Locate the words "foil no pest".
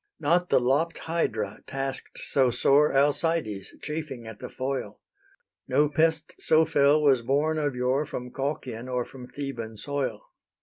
4.49-6.33